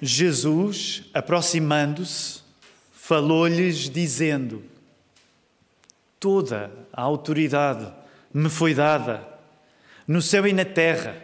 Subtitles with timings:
[0.00, 2.40] Jesus, aproximando-se,
[2.92, 4.62] falou-lhes, dizendo:
[6.20, 7.92] Toda a autoridade
[8.32, 9.26] me foi dada,
[10.06, 11.22] no céu e na terra.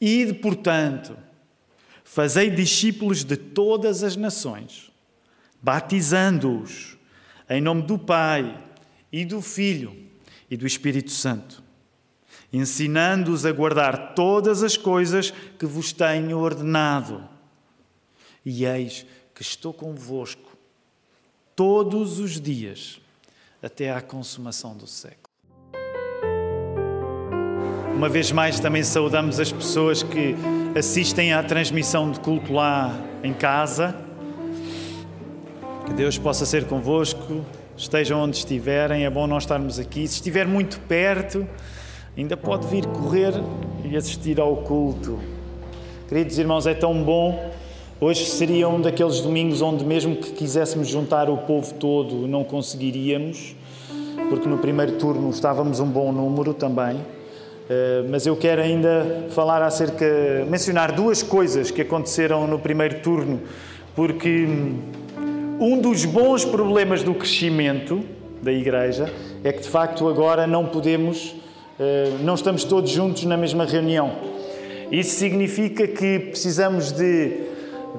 [0.00, 1.16] Ide, portanto,
[2.04, 4.92] fazei discípulos de todas as nações,
[5.60, 6.96] batizando-os
[7.50, 8.62] em nome do Pai
[9.10, 9.96] e do Filho
[10.50, 11.62] e do Espírito Santo,
[12.52, 17.28] ensinando-os a guardar todas as coisas que vos tenho ordenado.
[18.44, 20.56] E eis que estou convosco
[21.54, 23.00] todos os dias
[23.62, 25.28] até à consumação do século.
[27.94, 30.36] Uma vez mais, também saudamos as pessoas que
[30.78, 33.92] assistem à transmissão de culto lá em casa.
[35.84, 37.44] Que Deus possa ser convosco,
[37.76, 39.04] estejam onde estiverem.
[39.04, 40.06] É bom nós estarmos aqui.
[40.06, 41.44] Se estiver muito perto,
[42.18, 43.32] ainda pode vir correr
[43.84, 45.20] e assistir ao culto.
[46.08, 47.50] Queridos irmãos, é tão bom.
[48.00, 53.54] Hoje seria um daqueles domingos onde, mesmo que quiséssemos juntar o povo todo, não conseguiríamos,
[54.28, 57.00] porque no primeiro turno estávamos um bom número também.
[57.70, 60.04] Eh, mas eu quero ainda falar acerca,
[60.48, 63.42] mencionar duas coisas que aconteceram no primeiro turno,
[63.94, 64.78] porque hum,
[65.60, 68.00] um dos bons problemas do crescimento
[68.42, 69.12] da Igreja
[69.44, 71.34] é que de facto agora não podemos,
[72.20, 74.12] não estamos todos juntos na mesma reunião.
[74.90, 77.42] Isso significa que precisamos de,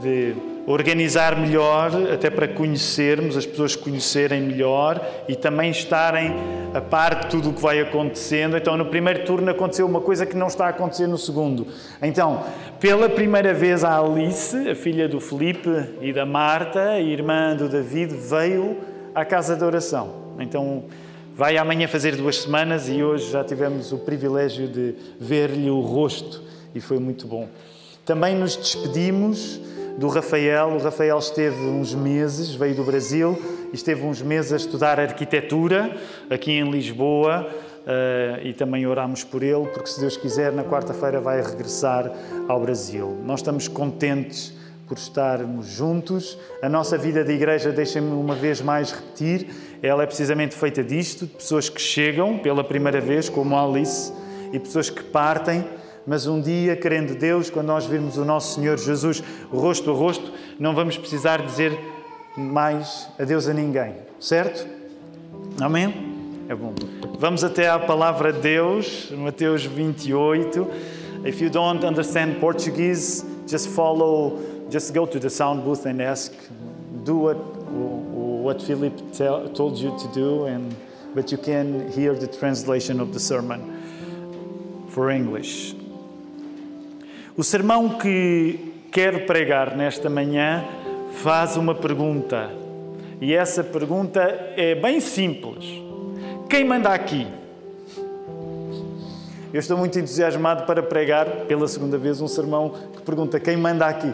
[0.02, 6.36] de organizar melhor, até para conhecermos, as pessoas conhecerem melhor e também estarem
[6.74, 8.56] a par de tudo o que vai acontecendo.
[8.56, 11.66] Então, no primeiro turno aconteceu uma coisa que não está a acontecer no segundo.
[12.02, 12.44] Então,
[12.80, 15.70] pela primeira vez, a Alice, a filha do Felipe
[16.02, 18.78] e da Marta, irmã do David, veio
[19.16, 20.10] à casa de oração.
[20.40, 20.84] Então,
[21.40, 26.44] vai amanhã fazer duas semanas e hoje já tivemos o privilégio de ver-lhe o rosto
[26.76, 27.48] e foi muito bom.
[28.06, 29.58] Também nos despedimos
[29.98, 30.68] do Rafael.
[30.68, 35.96] O Rafael esteve uns meses, veio do Brasil esteve uns meses a estudar arquitetura
[36.30, 37.48] aqui em Lisboa.
[37.80, 42.12] Uh, e também oramos por ele, porque se Deus quiser, na quarta-feira vai regressar
[42.48, 43.18] ao Brasil.
[43.26, 44.54] Nós estamos contentes
[44.90, 46.38] por estarmos juntos.
[46.64, 49.48] A nossa vida de igreja, deixem-me uma vez mais repetir,
[49.82, 54.12] ela é precisamente feita disto, de pessoas que chegam pela primeira vez, como Alice,
[54.52, 55.64] e pessoas que partem
[56.10, 60.34] mas um dia, querendo Deus, quando nós virmos o nosso Senhor Jesus rosto a rosto,
[60.60, 61.80] não vamos precisar dizer
[62.36, 64.68] mais adeus a ninguém, certo?
[65.62, 65.94] Amém?
[66.50, 66.74] É bom.
[67.20, 70.68] Vamos até à palavra de Deus, Mateus 28.
[71.26, 74.40] If you don't understand Portuguese, just follow,
[74.72, 76.34] just go to the sound booth and ask,
[77.06, 77.40] do what,
[78.50, 80.76] what Philip tell, told you to do, and,
[81.14, 83.62] but you can hear the translation of the sermon
[84.90, 85.76] for English.
[87.38, 90.66] O sermão que quero pregar nesta manhã
[91.22, 92.50] faz uma pergunta.
[93.22, 94.20] E essa pergunta
[94.58, 95.64] é bem simples:
[96.50, 97.28] Quem manda aqui?
[99.54, 103.86] Eu estou muito entusiasmado para pregar pela segunda vez um sermão que pergunta: Quem manda
[103.86, 104.12] aqui?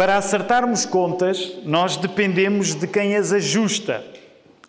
[0.00, 4.02] Para acertarmos contas, nós dependemos de quem as ajusta.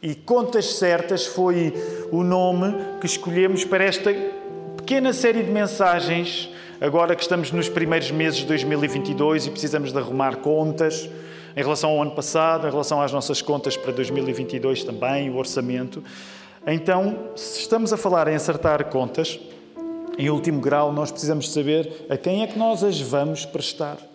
[0.04, 1.74] E Contas Certas foi
[2.12, 4.14] o nome que escolhemos para esta
[4.76, 6.50] pequena série de mensagens,
[6.82, 11.10] agora que estamos nos primeiros meses de 2022 e precisamos de arrumar contas
[11.56, 16.04] em relação ao ano passado, em relação às nossas contas para 2022 também, o orçamento.
[16.68, 19.40] Então, se estamos a falar em acertar contas,
[20.18, 24.11] em último grau, nós precisamos saber a quem é que nós as vamos prestar.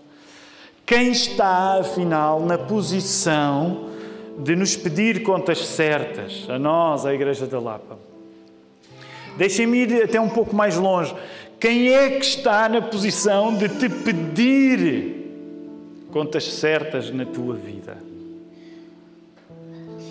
[0.86, 3.90] Quem está, afinal, na posição
[4.38, 7.98] de nos pedir contas certas, a nós, a Igreja da Lapa?
[9.36, 11.12] Deixem-me ir até um pouco mais longe.
[11.58, 15.26] Quem é que está na posição de te pedir
[16.12, 17.98] contas certas na tua vida?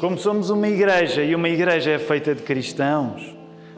[0.01, 3.33] Como somos uma igreja e uma igreja é feita de cristãos,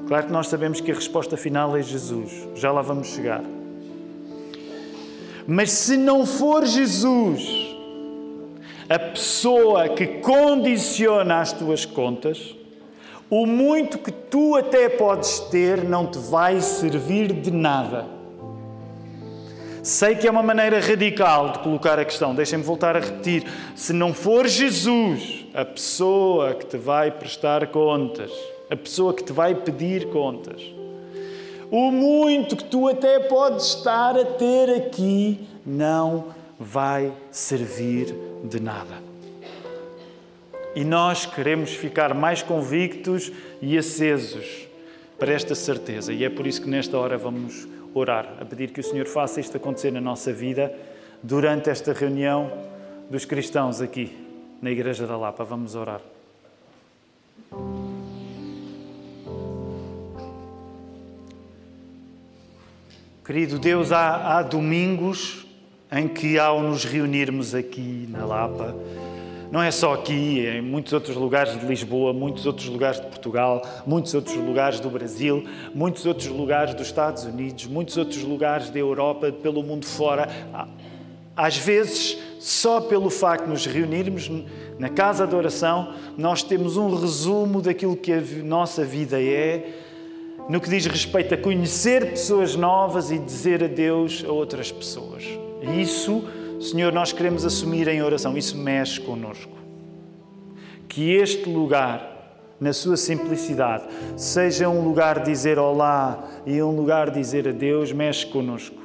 [0.08, 2.48] claro que nós sabemos que a resposta final é Jesus.
[2.56, 3.44] Já lá vamos chegar.
[5.48, 7.68] Mas se não for Jesus
[8.90, 12.54] a pessoa que condiciona as tuas contas,
[13.30, 18.06] o muito que tu até podes ter não te vai servir de nada.
[19.82, 23.46] Sei que é uma maneira radical de colocar a questão, deixem-me voltar a repetir.
[23.74, 28.32] Se não for Jesus a pessoa que te vai prestar contas,
[28.70, 30.62] a pessoa que te vai pedir contas,
[31.72, 36.28] o muito que tu até podes estar a ter aqui não
[36.60, 39.02] vai servir de nada.
[40.76, 43.32] E nós queremos ficar mais convictos
[43.62, 44.68] e acesos
[45.18, 46.14] para esta certeza.
[46.14, 49.40] E é por isso que nesta hora vamos orar, a pedir que o Senhor faça
[49.40, 50.72] isto acontecer na nossa vida
[51.24, 52.52] durante esta reunião
[53.10, 54.16] dos cristãos aqui
[54.62, 55.44] na Igreja da Lapa.
[55.44, 56.02] Vamos orar.
[63.28, 65.46] Querido Deus, há, há domingos
[65.92, 68.74] em que, ao nos reunirmos aqui na Lapa,
[69.52, 73.08] não é só aqui, é em muitos outros lugares de Lisboa, muitos outros lugares de
[73.08, 75.44] Portugal, muitos outros lugares do Brasil,
[75.76, 80.30] muitos outros lugares dos Estados Unidos, muitos outros lugares da Europa, pelo mundo fora.
[81.36, 84.32] Às vezes, só pelo facto de nos reunirmos
[84.80, 89.70] na casa de oração, nós temos um resumo daquilo que a nossa vida é,
[90.50, 95.24] no que diz respeito a conhecer pessoas novas e dizer adeus a outras pessoas.
[95.78, 96.24] Isso
[96.60, 99.52] Senhor, nós queremos assumir em oração, isso mexe connosco.
[100.88, 103.84] Que este lugar, na sua simplicidade,
[104.16, 108.76] seja um lugar de dizer olá e um lugar de dizer adeus, mexe connosco.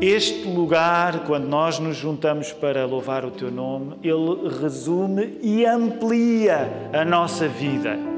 [0.00, 6.90] Este lugar, quando nós nos juntamos para louvar o Teu nome, ele resume e amplia
[6.92, 8.15] a nossa vida.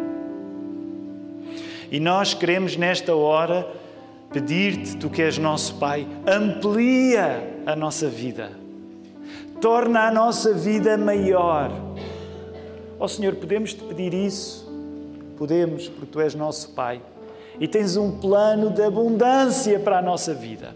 [1.90, 3.66] E nós queremos, nesta hora,
[4.32, 8.52] pedir-te, tu que és nosso Pai, amplia a nossa vida,
[9.60, 11.70] torna a nossa vida maior.
[12.98, 14.68] Ó oh, Senhor, podemos te pedir isso?
[15.36, 17.00] Podemos, porque tu és nosso Pai
[17.60, 20.74] e tens um plano de abundância para a nossa vida.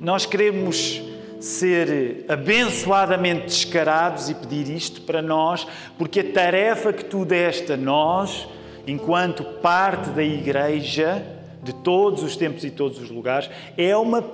[0.00, 1.02] Nós queremos
[1.40, 5.66] ser abençoadamente descarados e pedir isto para nós,
[5.98, 8.48] porque a tarefa que tu deste a nós,
[8.86, 11.24] enquanto parte da Igreja,
[11.62, 14.24] de todos os tempos e todos os lugares, é uma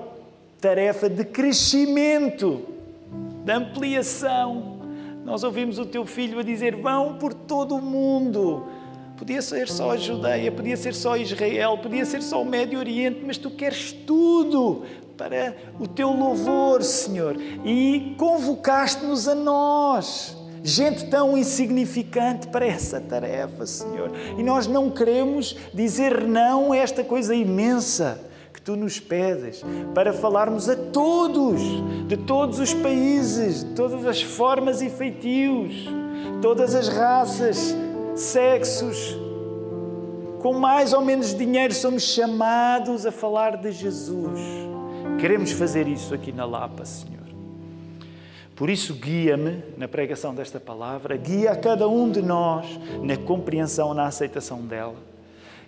[0.60, 2.62] tarefa de crescimento,
[3.44, 4.78] de ampliação.
[5.24, 8.66] Nós ouvimos o teu filho a dizer: vão por todo o mundo.
[9.16, 13.20] Podia ser só a Judeia, podia ser só Israel, podia ser só o Médio Oriente,
[13.26, 14.84] mas tu queres tudo
[15.16, 17.36] para o teu louvor, Senhor.
[17.64, 24.10] E convocaste-nos a nós gente tão insignificante para essa tarefa, Senhor.
[24.36, 28.20] E nós não queremos dizer não a esta coisa imensa
[28.52, 29.64] que tu nos pedes
[29.94, 31.60] para falarmos a todos,
[32.06, 35.86] de todos os países, de todas as formas e feitios,
[36.42, 37.74] todas as raças,
[38.14, 39.16] sexos.
[40.40, 44.40] Com mais ou menos dinheiro somos chamados a falar de Jesus.
[45.20, 47.17] Queremos fazer isso aqui na Lapa, Senhor.
[48.58, 52.66] Por isso, guia-me na pregação desta palavra, guia a cada um de nós
[53.04, 54.96] na compreensão, na aceitação dela.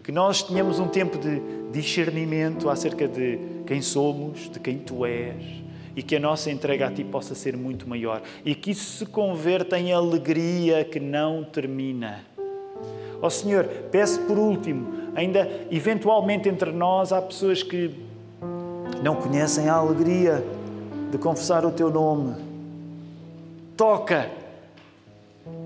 [0.03, 1.41] Que nós tenhamos um tempo de
[1.71, 5.63] discernimento acerca de quem somos, de quem tu és
[5.95, 9.07] e que a nossa entrega a ti possa ser muito maior e que isso se
[9.07, 12.25] converta em alegria que não termina.
[13.23, 17.95] Ó oh, Senhor, peço por último, ainda eventualmente entre nós há pessoas que
[19.01, 20.45] não conhecem a alegria
[21.13, 22.50] de confessar o teu nome
[23.81, 24.31] toca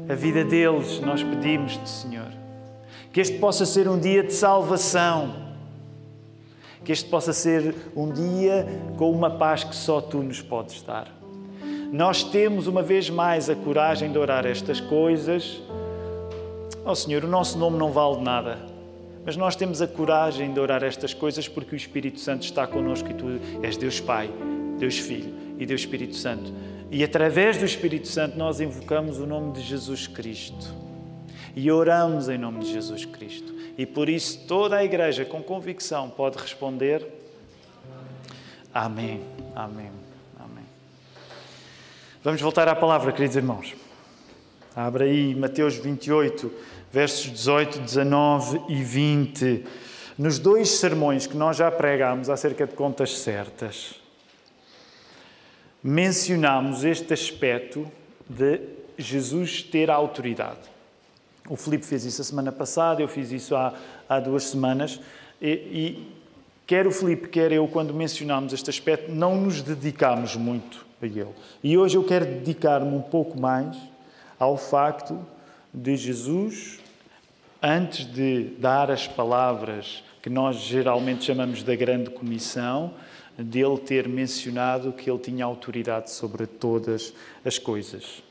[0.08, 2.30] a vida deles, nós pedimos-te, Senhor.
[3.12, 5.34] Que este possa ser um dia de salvação.
[6.84, 11.08] Que este possa ser um dia com uma paz que só tu nos podes dar.
[11.90, 15.60] Nós temos uma vez mais a coragem de orar estas coisas.
[16.86, 18.58] Oh Senhor, o nosso nome não vale nada,
[19.26, 23.10] mas nós temos a coragem de orar estas coisas porque o Espírito Santo está connosco
[23.10, 23.26] e tu
[23.60, 24.30] és Deus Pai,
[24.78, 26.73] Deus Filho e Deus Espírito Santo.
[26.90, 30.74] E através do Espírito Santo nós invocamos o nome de Jesus Cristo.
[31.56, 33.54] E oramos em nome de Jesus Cristo.
[33.76, 37.06] E por isso toda a igreja com convicção pode responder:
[38.72, 39.20] Amém,
[39.54, 39.90] Amém,
[40.38, 40.64] Amém.
[42.22, 43.74] Vamos voltar à palavra, queridos irmãos.
[44.74, 46.52] Abre aí Mateus 28,
[46.92, 49.64] versos 18, 19 e 20.
[50.18, 54.00] Nos dois sermões que nós já pregámos acerca de contas certas,
[55.84, 57.86] mencionamos este aspecto
[58.26, 58.58] de
[58.96, 60.60] Jesus ter a autoridade.
[61.46, 63.74] O Filipe fez isso a semana passada, eu fiz isso há,
[64.08, 64.98] há duas semanas,
[65.42, 66.12] e, e
[66.66, 71.28] quer o Filipe, quer eu, quando mencionamos este aspecto, não nos dedicamos muito a ele.
[71.62, 73.76] E hoje eu quero dedicar-me um pouco mais
[74.38, 75.18] ao facto
[75.72, 76.78] de Jesus,
[77.62, 82.94] antes de dar as palavras que nós geralmente chamamos da grande comissão,
[83.36, 87.12] dele ter mencionado que ele tinha autoridade sobre todas
[87.44, 88.22] as coisas.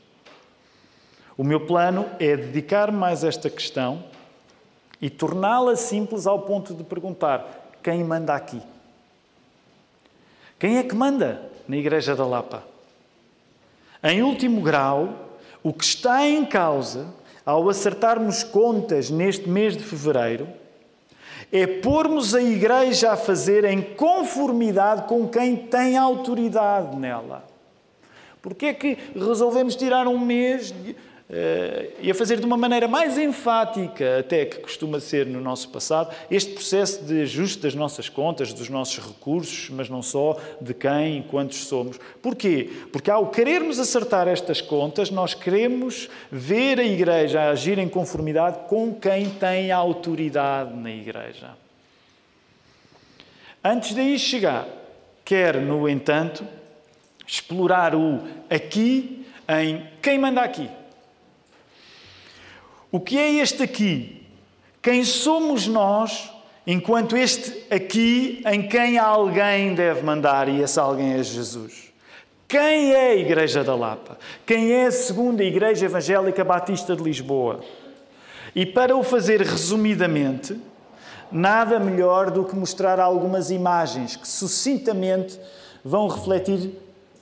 [1.36, 4.04] O meu plano é dedicar mais a esta questão
[5.00, 8.62] e torná-la simples ao ponto de perguntar: quem manda aqui?
[10.58, 12.64] Quem é que manda na Igreja da Lapa?
[14.02, 17.12] Em último grau, o que está em causa
[17.44, 20.48] ao acertarmos contas neste mês de fevereiro
[21.56, 27.44] é pormos a igreja a fazer em conformidade com quem tem autoridade nela.
[28.42, 30.74] Porquê é que resolvemos tirar um mês
[32.00, 36.14] e a fazer de uma maneira mais enfática até que costuma ser no nosso passado,
[36.30, 41.20] este processo de ajuste das nossas contas, dos nossos recursos, mas não só, de quem
[41.20, 41.98] e quantos somos.
[42.20, 42.70] Porquê?
[42.92, 48.94] Porque ao querermos acertar estas contas, nós queremos ver a Igreja agir em conformidade com
[48.94, 51.50] quem tem autoridade na Igreja.
[53.62, 54.68] Antes daí chegar,
[55.24, 56.46] quer, no entanto,
[57.26, 60.68] explorar o aqui em quem manda aqui.
[62.94, 64.22] O que é este aqui?
[64.80, 66.30] Quem somos nós,
[66.64, 71.92] enquanto este aqui em quem alguém deve mandar, e esse alguém é Jesus?
[72.46, 74.16] Quem é a Igreja da Lapa?
[74.46, 77.64] Quem é a segunda Igreja Evangélica Batista de Lisboa?
[78.54, 80.56] E para o fazer resumidamente,
[81.32, 85.36] nada melhor do que mostrar algumas imagens que sucintamente
[85.84, 86.70] vão refletir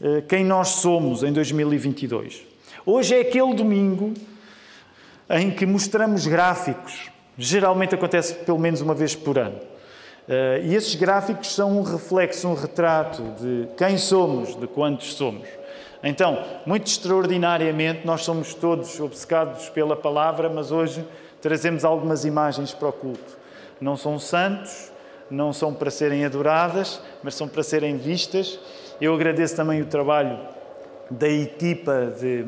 [0.03, 2.43] eh, quem nós somos em 2022.
[2.85, 4.13] Hoje é aquele domingo
[5.33, 7.11] em que mostramos gráficos.
[7.39, 9.57] Geralmente acontece pelo menos uma vez por ano.
[10.29, 15.49] Uh, e esses gráficos são um reflexo, um retrato de quem somos, de quantos somos.
[16.05, 21.05] Então, muito extraordinariamente, nós somos todos obcecados pela palavra, mas hoje
[21.41, 23.39] trazemos algumas imagens para o culto.
[23.81, 24.93] Não são santos,
[25.31, 28.59] não são para serem adoradas, mas são para serem vistas.
[29.01, 30.39] Eu agradeço também o trabalho
[31.11, 32.45] da equipa de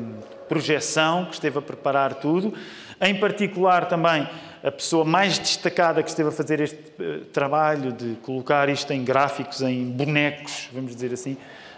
[0.47, 2.53] projeção que esteve a preparar tudo.
[3.01, 4.27] Em particular, também
[4.63, 9.03] a pessoa mais destacada que esteve a fazer este uh, trabalho de colocar isto em
[9.03, 11.33] gráficos, em bonecos, vamos dizer assim.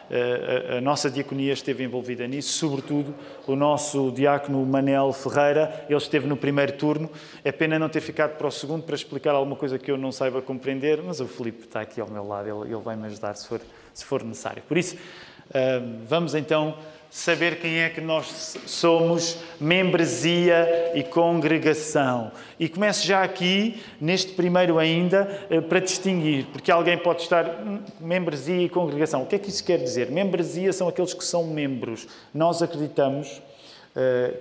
[0.09, 3.13] Uh, a, a, nossa diaconia esteve envolvida nisso, sobretudo
[3.45, 7.11] o nosso diácono Manel Ferreira, ele esteve no primeiro turno.
[7.43, 10.13] É pena não ter ficado para o segundo para explicar alguma coisa que eu não
[10.13, 13.35] saiba compreender, mas o Filipe está aqui ao meu lado, ele, ele vai me ajudar
[13.35, 13.59] se for,
[13.93, 14.63] se for necessário.
[14.65, 16.77] Por isso, uh, vamos então
[17.09, 22.31] saber quem é que nós somos, membresia e congregação.
[22.59, 27.79] E começo já aqui, neste primeiro ainda, eh, para distinguir, porque alguém pode estar hum,
[27.99, 29.23] membresia e congregação.
[29.23, 30.11] O que é que isso quer dizer?
[30.11, 32.07] Membresia são aqueles que são membros.
[32.33, 33.41] Nós acreditamos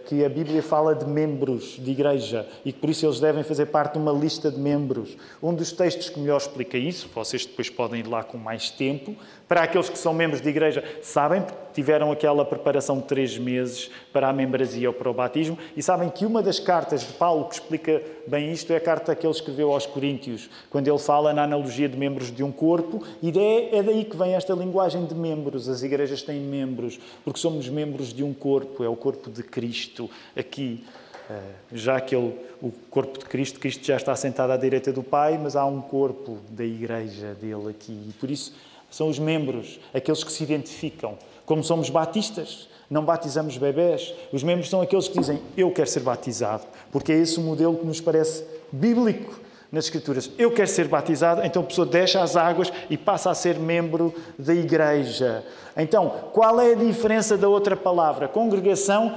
[0.04, 3.66] que a Bíblia fala de membros de igreja e que por isso eles devem fazer
[3.66, 5.16] parte de uma lista de membros.
[5.42, 9.16] Um dos textos que melhor explica isso, vocês depois podem ir lá com mais tempo,
[9.48, 14.28] para aqueles que são membros de igreja, sabem, tiveram aquela preparação de três meses para
[14.28, 17.54] a membresia ou para o batismo, e sabem que uma das cartas de Paulo que
[17.54, 21.44] explica bem isto é a carta que ele escreveu aos Coríntios, quando ele fala na
[21.44, 23.32] analogia de membros de um corpo, e
[23.72, 25.68] é daí que vem esta linguagem de membros.
[25.68, 30.10] As igrejas têm membros, porque somos membros de um corpo, é o corpo de Cristo
[30.36, 30.84] aqui.
[31.28, 31.40] Eh,
[31.72, 35.38] já que ele, o corpo de Cristo, Cristo já está sentado à direita do Pai,
[35.42, 37.92] mas há um corpo da igreja dele aqui.
[38.08, 38.54] E por isso
[38.90, 41.18] são os membros, aqueles que se identificam.
[41.44, 44.14] Como somos batistas, não batizamos bebés.
[44.32, 47.76] Os membros são aqueles que dizem: Eu quero ser batizado, porque é esse o modelo
[47.76, 50.30] que nos parece bíblico nas Escrituras.
[50.38, 54.14] Eu quero ser batizado, então a pessoa deixa as águas e passa a ser membro
[54.38, 55.44] da igreja.
[55.76, 58.28] Então, qual é a diferença da outra palavra?
[58.28, 59.14] Congregação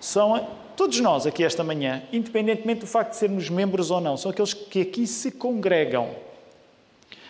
[0.00, 4.30] são todos nós aqui esta manhã, independentemente do facto de sermos membros ou não, são
[4.30, 6.10] aqueles que aqui se congregam.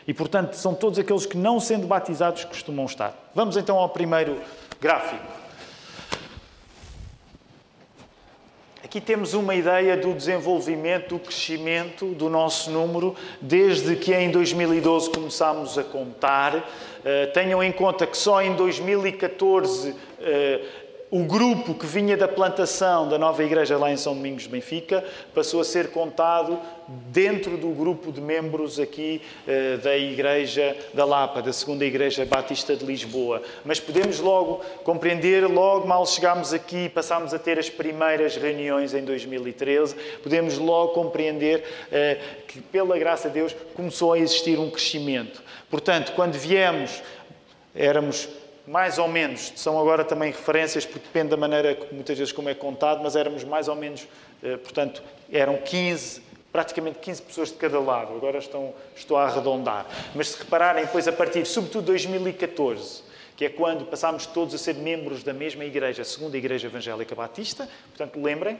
[0.06, 3.30] E, portanto, são todos aqueles que, não sendo batizados, costumam estar.
[3.34, 4.40] Vamos então ao primeiro
[4.80, 5.24] gráfico.
[8.84, 15.10] Aqui temos uma ideia do desenvolvimento, do crescimento do nosso número, desde que em 2012
[15.10, 16.54] começámos a contar.
[16.56, 19.96] Uh, tenham em conta que só em 2014 uh,
[21.16, 25.02] o grupo que vinha da plantação da nova igreja lá em São Domingos de Benfica
[25.34, 31.40] passou a ser contado dentro do grupo de membros aqui eh, da igreja da Lapa,
[31.40, 33.40] da segunda igreja batista de Lisboa.
[33.64, 39.02] Mas podemos logo compreender, logo mal chegámos aqui, passámos a ter as primeiras reuniões em
[39.02, 45.42] 2013, podemos logo compreender eh, que pela graça de Deus começou a existir um crescimento.
[45.70, 47.02] Portanto, quando viemos,
[47.74, 48.28] éramos
[48.66, 52.54] mais ou menos, são agora também referências, porque depende da maneira, muitas vezes, como é
[52.54, 54.08] contado, mas éramos mais ou menos,
[54.42, 58.14] eh, portanto, eram 15, praticamente 15 pessoas de cada lado.
[58.14, 59.86] Agora estão, estou a arredondar.
[60.14, 63.02] Mas se repararem, depois, a partir, sobretudo, de 2014,
[63.36, 67.14] que é quando passámos todos a ser membros da mesma igreja, a segunda Igreja Evangélica
[67.14, 67.68] Batista.
[67.88, 68.58] Portanto, lembrem,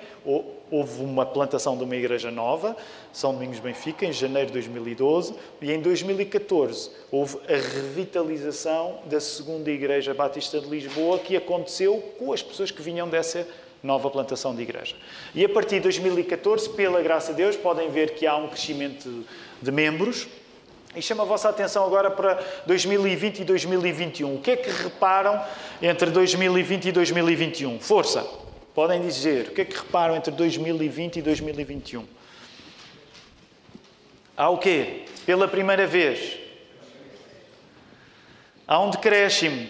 [0.71, 2.77] houve uma plantação de uma igreja nova,
[3.13, 9.71] São Domingos Benfica, em janeiro de 2012, e em 2014 houve a revitalização da segunda
[9.71, 13.49] Igreja Batista de Lisboa, que aconteceu com as pessoas que vinham dessa
[13.83, 14.97] nova plantação de igreja.
[15.35, 19.25] E a partir de 2014, pela graça de Deus, podem ver que há um crescimento
[19.63, 20.27] de membros.
[20.97, 24.35] E chamo a vossa atenção agora para 2020 e 2021.
[24.35, 25.39] O que é que reparam
[25.83, 27.79] entre 2020 e 2021?
[27.79, 28.27] Força!
[28.75, 32.03] Podem dizer, o que é que reparam entre 2020 e 2021?
[34.35, 35.05] Há o quê?
[35.27, 36.39] Pela primeira vez.
[38.67, 39.69] Há um decréscimo.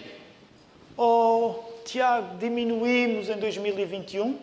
[0.95, 4.39] Oh, Tiago, diminuímos em 2021?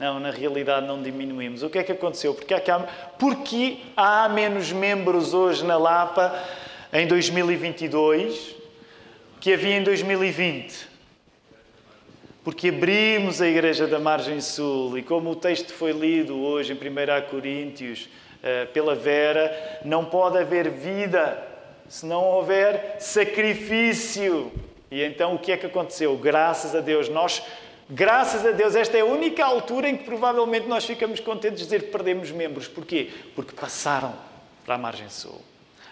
[0.00, 1.62] Não, na realidade não diminuímos.
[1.62, 2.34] O que é que aconteceu?
[2.34, 2.78] Porque há,
[3.18, 6.42] porque há menos membros hoje na Lapa
[6.90, 8.56] em 2022
[9.38, 10.88] que havia em 2020?
[12.42, 16.76] Porque abrimos a Igreja da Margem Sul e, como o texto foi lido hoje em
[16.76, 18.08] 1 Coríntios
[18.42, 21.46] eh, pela Vera, não pode haver vida
[21.86, 24.50] se não houver sacrifício.
[24.90, 26.16] E então o que é que aconteceu?
[26.16, 27.42] Graças a Deus, nós,
[27.90, 31.64] graças a Deus, esta é a única altura em que provavelmente nós ficamos contentes de
[31.64, 32.68] dizer que perdemos membros.
[32.68, 33.10] Porquê?
[33.34, 34.14] Porque passaram
[34.64, 35.40] para a margem sul.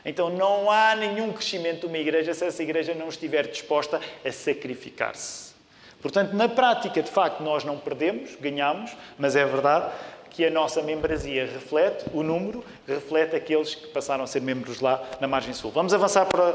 [0.05, 4.33] Então não há nenhum crescimento de uma igreja se essa igreja não estiver disposta a
[4.33, 5.55] sacrificar-se.
[6.01, 9.93] Portanto, na prática, de facto, nós não perdemos, ganhamos, mas é verdade
[10.31, 15.03] que a nossa membresia reflete, o número reflete aqueles que passaram a ser membros lá
[15.21, 15.73] na margem sul.
[15.73, 16.53] Vamos avançar para,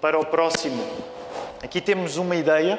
[0.00, 0.82] para o próximo
[1.62, 2.76] Aqui temos uma ideia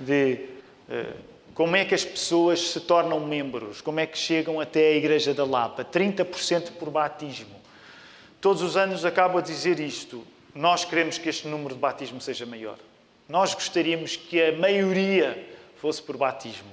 [0.00, 0.40] de
[0.88, 1.14] uh,
[1.56, 5.32] como é que as pessoas se tornam membros, como é que chegam até a Igreja
[5.32, 5.82] da Lapa.
[5.82, 7.56] 30% por batismo.
[8.42, 10.22] Todos os anos acabo a dizer isto.
[10.54, 12.76] Nós queremos que este número de batismo seja maior.
[13.26, 15.48] Nós gostaríamos que a maioria
[15.80, 16.68] fosse por batismo.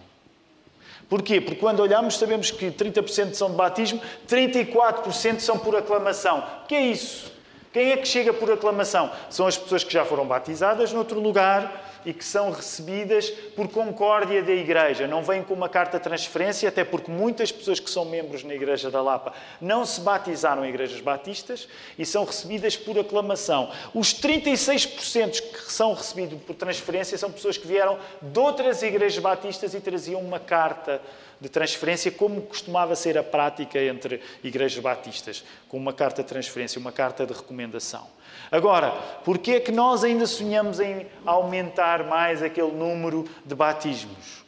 [1.08, 1.40] Porquê?
[1.40, 6.44] Porque quando olhamos sabemos que 30% são de batismo, 34% são por aclamação.
[6.66, 7.32] O que é isso?
[7.74, 9.12] Quem é que chega por aclamação?
[9.32, 14.44] São as pessoas que já foram batizadas noutro lugar e que são recebidas por concórdia
[14.44, 15.08] da Igreja.
[15.08, 18.54] Não vêm com uma carta de transferência, até porque muitas pessoas que são membros na
[18.54, 23.72] Igreja da Lapa não se batizaram em igrejas batistas e são recebidas por aclamação.
[23.92, 29.74] Os 36% que são recebidos por transferência são pessoas que vieram de outras igrejas batistas
[29.74, 31.02] e traziam uma carta
[31.44, 36.80] de transferência, como costumava ser a prática entre igrejas batistas, com uma carta de transferência,
[36.80, 38.08] uma carta de recomendação.
[38.50, 38.92] Agora,
[39.26, 44.43] porquê é que nós ainda sonhamos em aumentar mais aquele número de batismos?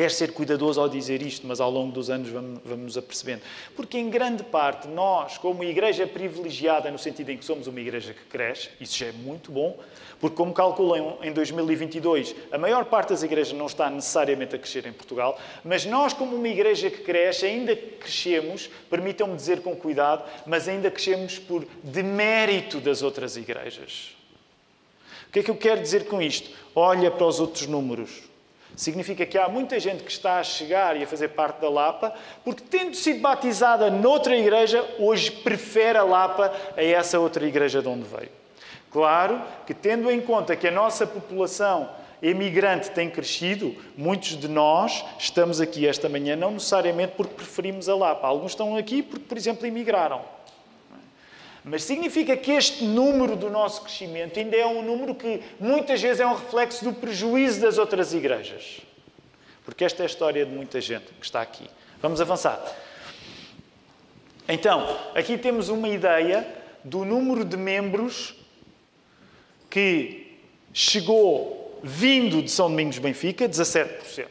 [0.00, 3.42] Quer ser cuidadoso ao dizer isto, mas ao longo dos anos vamos, vamos nos apercebendo.
[3.76, 8.14] Porque, em grande parte, nós, como igreja privilegiada, no sentido em que somos uma igreja
[8.14, 9.78] que cresce, isso já é muito bom,
[10.18, 14.86] porque, como calculam em 2022, a maior parte das igrejas não está necessariamente a crescer
[14.86, 20.24] em Portugal, mas nós, como uma igreja que cresce, ainda crescemos, permitam-me dizer com cuidado,
[20.46, 24.16] mas ainda crescemos por demérito das outras igrejas.
[25.28, 26.48] O que é que eu quero dizer com isto?
[26.74, 28.29] Olha para os outros números.
[28.80, 32.14] Significa que há muita gente que está a chegar e a fazer parte da Lapa,
[32.42, 37.88] porque tendo sido batizada noutra igreja, hoje prefere a Lapa a essa outra igreja de
[37.88, 38.30] onde veio.
[38.90, 41.90] Claro que, tendo em conta que a nossa população
[42.22, 47.94] emigrante tem crescido, muitos de nós estamos aqui esta manhã não necessariamente porque preferimos a
[47.94, 48.26] Lapa.
[48.26, 50.22] Alguns estão aqui porque, por exemplo, emigraram.
[51.64, 56.20] Mas significa que este número do nosso crescimento ainda é um número que muitas vezes
[56.20, 58.80] é um reflexo do prejuízo das outras igrejas.
[59.64, 61.68] Porque esta é a história de muita gente que está aqui.
[62.00, 62.60] Vamos avançar.
[64.48, 66.46] Então, aqui temos uma ideia
[66.82, 68.34] do número de membros
[69.68, 70.38] que
[70.72, 74.26] chegou vindo de São Domingos Benfica, 17%.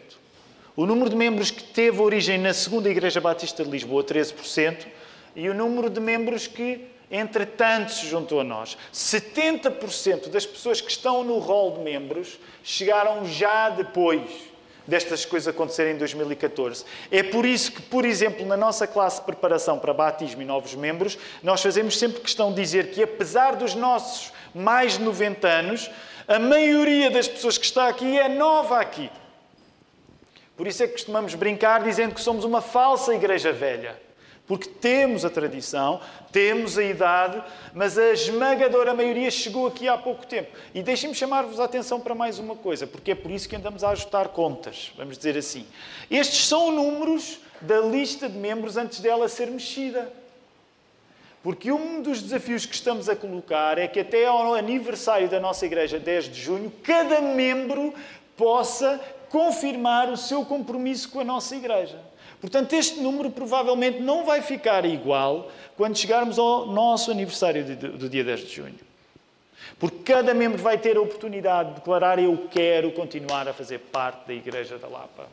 [0.76, 4.88] O número de membros que teve origem na segunda Igreja Batista de Lisboa, 13%.
[5.36, 8.78] E o número de membros que entretanto se juntou a nós.
[8.94, 14.50] 70% das pessoas que estão no rol de membros chegaram já depois
[14.90, 16.84] destas coisas acontecerem em 2014.
[17.12, 20.74] É por isso que, por exemplo, na nossa classe de preparação para batismo e novos
[20.74, 25.92] membros, nós fazemos sempre questão de dizer que, apesar dos nossos mais de 90 anos,
[26.28, 29.10] a maioria das pessoas que está aqui é nova aqui.
[30.58, 34.09] Por isso é que costumamos brincar dizendo que somos uma falsa igreja velha.
[34.50, 37.40] Porque temos a tradição, temos a idade,
[37.72, 40.50] mas a esmagadora maioria chegou aqui há pouco tempo.
[40.74, 43.84] E deixem-me chamar-vos a atenção para mais uma coisa, porque é por isso que andamos
[43.84, 45.68] a ajustar contas, vamos dizer assim.
[46.10, 50.12] Estes são números da lista de membros antes dela ser mexida.
[51.44, 55.64] Porque um dos desafios que estamos a colocar é que até ao aniversário da nossa
[55.68, 57.94] igreja, 10 de junho, cada membro
[58.36, 62.09] possa confirmar o seu compromisso com a nossa igreja.
[62.42, 68.24] Portanto, este número provavelmente não vai ficar igual quando chegarmos ao nosso aniversário do dia
[68.24, 68.90] 10 de junho.
[69.78, 74.28] Porque cada membro vai ter a oportunidade de declarar: Eu quero continuar a fazer parte
[74.28, 75.28] da Igreja da Lapa.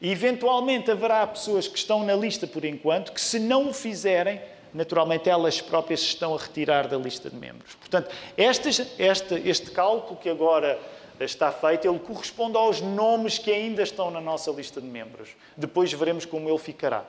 [0.00, 4.40] E, eventualmente haverá pessoas que estão na lista por enquanto que, se não o fizerem,
[4.74, 7.74] naturalmente elas próprias se estão a retirar da lista de membros.
[7.76, 10.78] Portanto, este, este, este cálculo que agora
[11.24, 15.30] está feito, ele corresponde aos nomes que ainda estão na nossa lista de membros.
[15.56, 17.04] Depois veremos como ele ficará.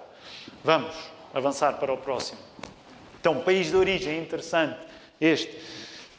[0.63, 0.96] Vamos
[1.34, 2.39] avançar para o próximo.
[3.20, 4.78] Então, país de origem, interessante,
[5.20, 5.58] este.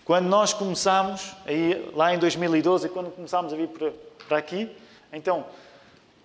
[0.04, 4.70] Quando nós começámos, aí, lá em 2012, quando começámos a vir para, aqui,
[5.12, 5.44] então,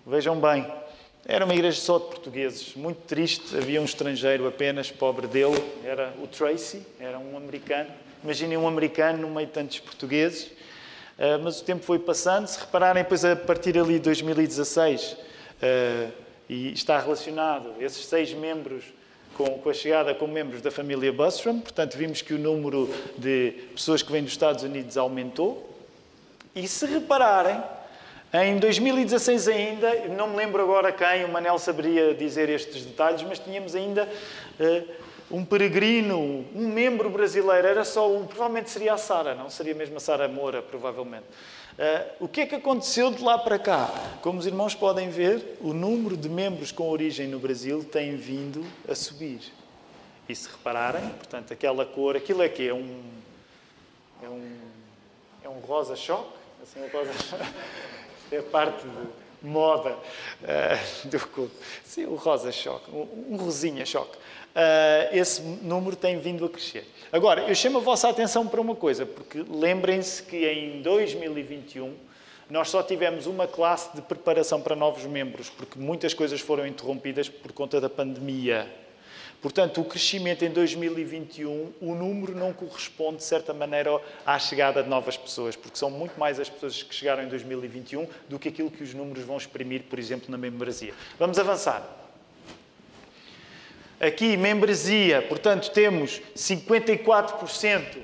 [0.06, 0.66] vejam bem,
[1.26, 6.12] era uma igreja só de portugueses, muito triste, havia um estrangeiro apenas, pobre dele, era
[6.22, 7.90] o Tracy, era um americano.
[8.22, 10.50] Imaginem um americano no meio de tantos portugueses.
[11.18, 12.46] Uh, mas o tempo foi passando.
[12.46, 15.16] Se repararem, depois a partir ali de 2016, uh,
[15.62, 16.10] ah,
[16.48, 18.84] e está relacionado esses seis membros
[19.34, 23.52] com, com, a chegada como membros da família Bustrom, portanto, vimos que o número de
[23.74, 25.70] pessoas que vêm dos Estados Unidos aumentou.
[26.54, 27.60] E se repararem,
[28.32, 33.38] em 2016 ainda, não me lembro agora quem, o Manel saberia dizer estes detalhes, mas
[33.38, 34.08] tínhamos ainda
[34.58, 39.74] uh, um peregrino, um membro brasileiro, era só um, provavelmente seria a Sara, não seria
[39.74, 41.24] mesmo a Sara Moura, provavelmente.
[41.76, 43.90] Uh, o que é que aconteceu de lá para cá?
[44.22, 48.64] Como os irmãos podem ver, o número de membros com origem no Brasil tem vindo
[48.88, 49.40] a subir.
[50.28, 53.02] E se repararem, portanto, aquela cor, aquilo é que é um
[54.22, 54.56] é um
[55.42, 56.32] é um rosa choque,
[56.62, 57.10] assim, um rosa
[58.30, 59.90] é parte de moda
[60.42, 61.54] uh, do culto.
[61.84, 64.16] Sim, o rosa choque, um, um rosinha choque.
[64.54, 66.86] Uh, esse número tem vindo a crescer.
[67.10, 71.92] Agora, eu chamo a vossa atenção para uma coisa, porque lembrem-se que em 2021
[72.48, 77.28] nós só tivemos uma classe de preparação para novos membros, porque muitas coisas foram interrompidas
[77.28, 78.70] por conta da pandemia.
[79.42, 84.88] Portanto, o crescimento em 2021, o número não corresponde, de certa maneira, à chegada de
[84.88, 88.70] novas pessoas, porque são muito mais as pessoas que chegaram em 2021 do que aquilo
[88.70, 90.94] que os números vão exprimir, por exemplo, na membresia.
[91.18, 92.03] Vamos avançar.
[94.00, 98.02] Aqui, membresia, portanto, temos 54%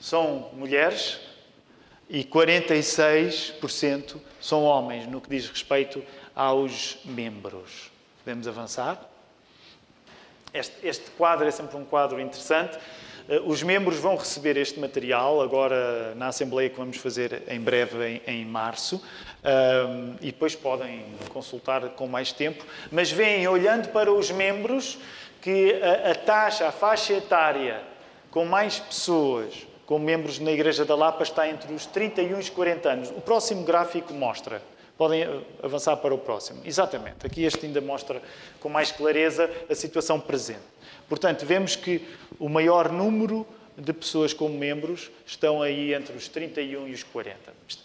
[0.00, 1.20] são mulheres
[2.10, 6.04] e 46% são homens, no que diz respeito
[6.34, 7.92] aos membros.
[8.24, 9.00] Podemos avançar?
[10.52, 12.78] Este, este quadro é sempre um quadro interessante.
[13.28, 18.22] Eh, os membros vão receber este material agora na Assembleia que vamos fazer em breve,
[18.26, 19.02] em, em março,
[19.44, 22.64] um, e depois podem consultar com mais tempo.
[22.90, 24.98] Mas veem, olhando para os membros,
[25.40, 27.82] que a, a taxa, a faixa etária
[28.30, 32.48] com mais pessoas como membros na Igreja da Lapa está entre os 31 e os
[32.48, 33.10] 40 anos.
[33.10, 34.62] O próximo gráfico mostra.
[34.96, 36.62] Podem eh, avançar para o próximo.
[36.64, 37.26] Exatamente.
[37.26, 38.22] Aqui este ainda mostra
[38.60, 40.71] com mais clareza a situação presente.
[41.12, 42.00] Portanto, vemos que
[42.38, 43.46] o maior número
[43.76, 47.36] de pessoas como membros estão aí entre os 31 e os 40.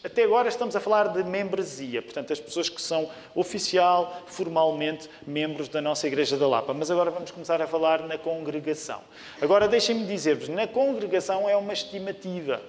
[0.02, 5.68] Até agora estamos a falar de membresia, portanto, as pessoas que são oficial, formalmente, membros
[5.68, 6.74] da nossa Igreja da Lapa.
[6.74, 9.02] Mas agora vamos começar a falar na congregação.
[9.42, 12.62] Agora deixem-me dizer-vos, na congregação é uma estimativa.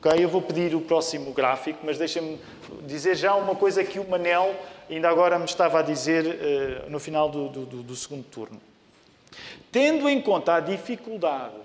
[0.00, 2.40] Ok, eu vou pedir o próximo gráfico, mas deixem-me
[2.88, 4.52] dizer já uma coisa que o Manel
[4.90, 8.60] ainda agora me estava a dizer uh, no final do, do, do segundo turno.
[9.70, 11.56] Tendo em conta a dificuldade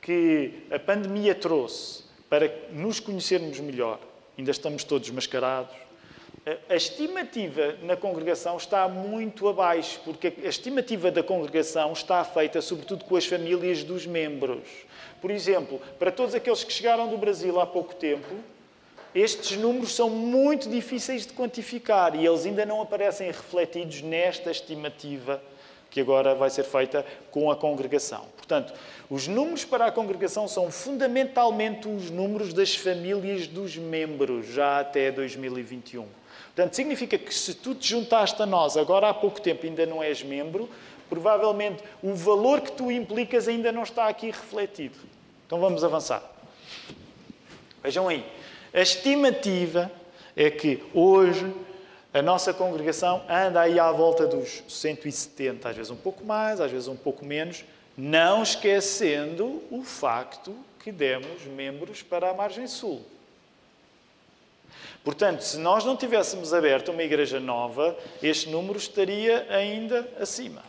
[0.00, 3.98] que a pandemia trouxe para nos conhecermos melhor,
[4.38, 5.74] ainda estamos todos mascarados,
[6.68, 13.04] a estimativa na congregação está muito abaixo, porque a estimativa da congregação está feita sobretudo
[13.04, 14.62] com as famílias dos membros.
[15.20, 18.32] Por exemplo, para todos aqueles que chegaram do Brasil há pouco tempo,
[19.12, 25.42] estes números são muito difíceis de quantificar e eles ainda não aparecem refletidos nesta estimativa
[25.96, 28.26] que agora vai ser feita com a congregação.
[28.36, 28.74] Portanto,
[29.08, 35.10] os números para a congregação são fundamentalmente os números das famílias dos membros, já até
[35.10, 36.06] 2021.
[36.54, 40.02] Portanto, significa que se tu te juntaste a nós agora há pouco tempo ainda não
[40.02, 40.68] és membro,
[41.08, 44.98] provavelmente o valor que tu implicas ainda não está aqui refletido.
[45.46, 46.22] Então vamos avançar.
[47.82, 48.22] Vejam aí.
[48.74, 49.90] A estimativa
[50.36, 51.50] é que hoje
[52.16, 56.70] a nossa congregação anda aí à volta dos 170, às vezes um pouco mais, às
[56.70, 57.62] vezes um pouco menos,
[57.94, 63.04] não esquecendo o facto que demos membros para a margem sul.
[65.04, 70.62] Portanto, se nós não tivéssemos aberto uma igreja nova, este número estaria ainda acima.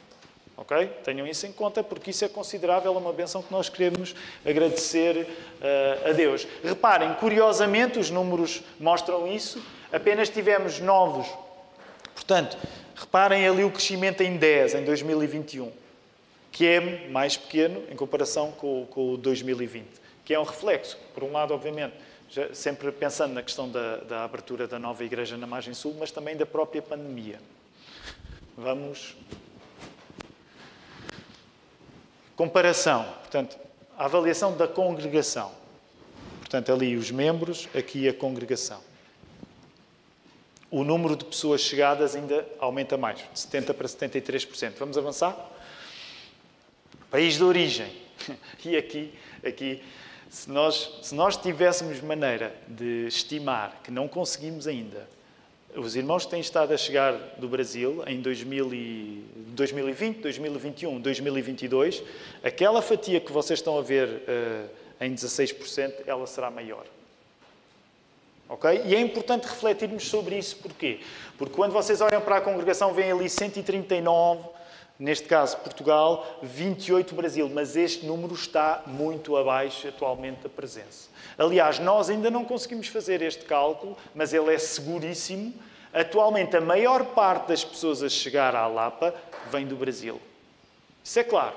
[0.57, 0.86] Ok?
[1.05, 4.13] Tenham isso em conta, porque isso é considerável, é uma benção que nós queremos
[4.45, 6.45] agradecer uh, a Deus.
[6.62, 11.28] Reparem, curiosamente, os números mostram isso, apenas tivemos novos.
[12.13, 12.58] Portanto,
[12.95, 15.71] reparem ali o crescimento em 10, em 2021
[16.58, 19.86] que é mais pequeno em comparação com, com o 2020,
[20.26, 21.93] que é um reflexo, por um lado, obviamente,
[22.28, 26.10] já, sempre pensando na questão da, da abertura da nova igreja na margem sul, mas
[26.10, 27.39] também da própria pandemia.
[28.58, 29.15] Vamos.
[32.36, 33.06] Comparação.
[33.19, 33.56] Portanto,
[33.95, 35.52] a avaliação da congregação.
[36.39, 38.82] Portanto, ali os membros, aqui a congregação.
[40.69, 44.73] O número de pessoas chegadas ainda aumenta mais, de 70% para 73%.
[44.77, 45.36] Vamos avançar?
[47.10, 47.91] País de origem.
[48.65, 49.13] E aqui,
[49.45, 49.82] aqui
[50.30, 55.08] se nós, se nós tivéssemos maneira de estimar que não conseguimos ainda,
[55.75, 62.03] os irmãos que têm estado a chegar do Brasil em 2020, 2021, 2022,
[62.43, 66.86] aquela fatia que vocês estão a ver uh, em 16%, ela será maior.
[68.49, 68.81] Ok?
[68.86, 70.57] E é importante refletirmos sobre isso.
[70.57, 71.01] Porquê?
[71.38, 74.57] Porque quando vocês olham para a congregação, vem ali 139
[74.99, 81.10] Neste caso, Portugal, 28 Brasil, mas este número está muito abaixo atualmente da presença.
[81.38, 85.53] Aliás, nós ainda não conseguimos fazer este cálculo, mas ele é seguríssimo.
[85.93, 89.13] Atualmente, a maior parte das pessoas a chegar à Lapa
[89.51, 90.19] vem do Brasil.
[91.03, 91.55] Isso é claro.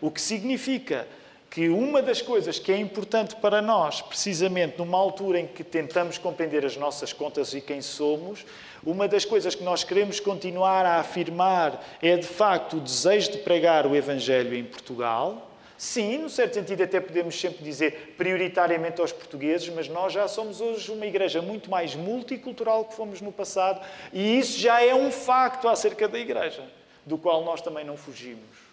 [0.00, 1.06] O que significa
[1.50, 6.16] que uma das coisas que é importante para nós, precisamente numa altura em que tentamos
[6.16, 8.46] compreender as nossas contas e quem somos,
[8.84, 13.38] uma das coisas que nós queremos continuar a afirmar é, de facto, o desejo de
[13.38, 15.50] pregar o Evangelho em Portugal.
[15.76, 20.60] Sim, no certo sentido, até podemos sempre dizer prioritariamente aos portugueses, mas nós já somos
[20.60, 25.10] hoje uma igreja muito mais multicultural que fomos no passado e isso já é um
[25.10, 26.62] facto acerca da igreja,
[27.04, 28.69] do qual nós também não fugimos.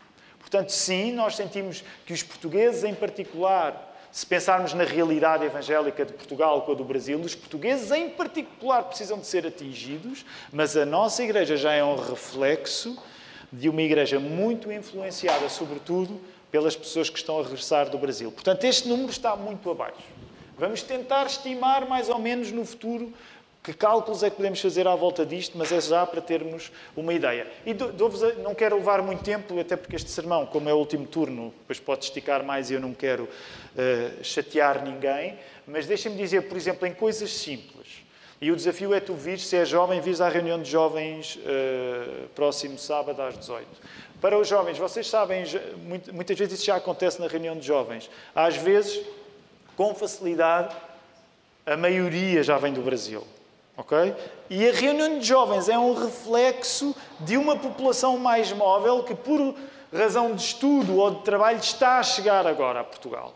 [0.50, 6.14] Portanto, sim, nós sentimos que os portugueses, em particular, se pensarmos na realidade evangélica de
[6.14, 10.86] Portugal com a do Brasil, os portugueses em particular precisam de ser atingidos, mas a
[10.86, 12.98] nossa igreja já é um reflexo
[13.52, 16.18] de uma igreja muito influenciada, sobretudo,
[16.50, 18.32] pelas pessoas que estão a regressar do Brasil.
[18.32, 19.98] Portanto, este número está muito abaixo.
[20.58, 23.14] Vamos tentar estimar mais ou menos no futuro
[23.68, 27.14] que cálculos é que podemos fazer à volta disto, mas é já para termos uma
[27.14, 27.46] ideia.
[27.66, 27.76] E
[28.42, 31.78] não quero levar muito tempo, até porque este sermão, como é o último turno, depois
[31.78, 36.88] pode esticar mais e eu não quero uh, chatear ninguém, mas deixem-me dizer, por exemplo,
[36.88, 38.06] em coisas simples.
[38.40, 42.30] E o desafio é tu vires, se é jovem, vires à reunião de jovens uh,
[42.30, 43.68] próximo sábado às 18.
[44.22, 45.44] Para os jovens, vocês sabem,
[46.14, 48.10] muitas vezes isso já acontece na reunião de jovens.
[48.34, 49.06] Às vezes,
[49.76, 50.74] com facilidade,
[51.66, 53.28] a maioria já vem do Brasil.
[53.78, 54.16] Ok?
[54.50, 59.56] E a reunião de jovens é um reflexo de uma população mais móvel que, por
[59.96, 63.36] razão de estudo ou de trabalho, está a chegar agora a Portugal.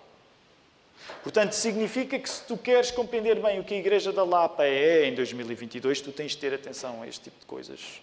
[1.21, 5.05] Portanto, significa que se tu queres compreender bem o que a Igreja da Lapa é
[5.05, 8.01] em 2022, tu tens de ter atenção a este tipo de coisas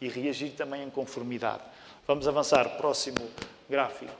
[0.00, 1.62] e reagir também em conformidade.
[2.06, 2.76] Vamos avançar.
[2.76, 3.26] Próximo
[3.68, 4.12] gráfico.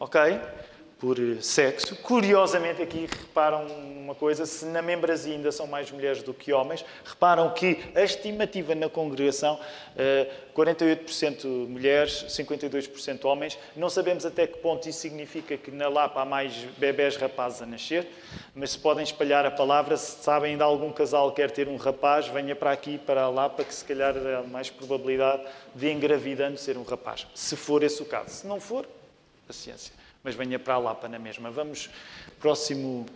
[0.00, 0.20] Ok?
[0.98, 1.94] Por sexo.
[1.96, 6.84] Curiosamente, aqui reparam uma coisa: se na membresia ainda são mais mulheres do que homens,
[7.04, 9.58] reparam que a estimativa na congregação,
[10.54, 13.58] 48% eh, mulheres, 52% homens.
[13.76, 17.66] Não sabemos até que ponto isso significa que na Lapa há mais bebés rapazes a
[17.66, 18.06] nascer,
[18.54, 21.76] mas se podem espalhar a palavra, se sabem de algum casal que quer ter um
[21.76, 25.42] rapaz, venha para aqui, para a Lapa, que se calhar há mais probabilidade
[25.74, 28.30] de engravidando ser um rapaz, se for esse o caso.
[28.30, 28.88] Se não for,
[29.46, 31.50] paciência mas venha para a Lapa na mesma.
[31.50, 31.88] Vamos,
[32.38, 33.06] próximo.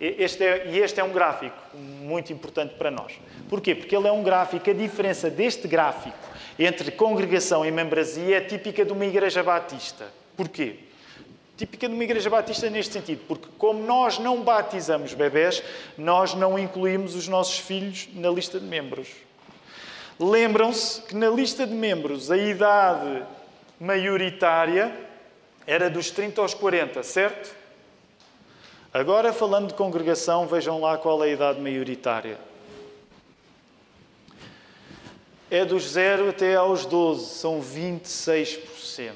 [0.00, 3.12] Este é, e este é um gráfico muito importante para nós.
[3.46, 3.74] Porquê?
[3.74, 6.16] Porque ele é um gráfico, a diferença deste gráfico
[6.58, 10.06] entre congregação e membresia é típica de uma igreja batista.
[10.34, 10.76] Porquê?
[11.58, 15.62] Típica de uma igreja batista neste sentido, porque como nós não batizamos bebés,
[15.98, 19.08] nós não incluímos os nossos filhos na lista de membros.
[20.18, 23.22] Lembram-se que na lista de membros a idade
[23.78, 25.04] maioritária
[25.66, 27.54] era dos 30 aos 40, certo?
[28.92, 32.38] Agora, falando de congregação, vejam lá qual é a idade maioritária.
[35.50, 39.12] É dos 0 até aos 12, são 26%.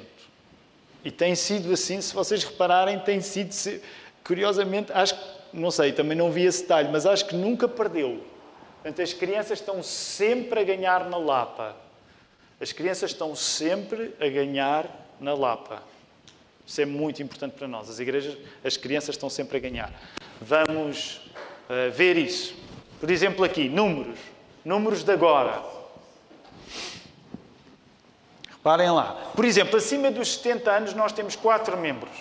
[1.05, 3.81] E tem sido assim, se vocês repararem, tem sido,
[4.25, 8.25] curiosamente, acho que, não sei, também não vi esse detalhe, mas acho que nunca perdeu.
[8.83, 11.77] Portanto, as crianças estão sempre a ganhar na Lapa.
[12.61, 14.89] As crianças estão sempre a ganhar
[15.21, 15.83] na Lapa.
[16.69, 17.89] Isso é muito importante para nós.
[17.89, 19.91] As igrejas, as crianças estão sempre a ganhar.
[20.39, 21.23] Vamos
[21.65, 22.55] uh, ver isso.
[23.01, 24.19] Por exemplo, aqui, números.
[24.63, 25.65] Números de agora.
[28.51, 29.31] Reparem lá.
[29.35, 32.13] Por exemplo, acima dos 70 anos, nós temos quatro membros.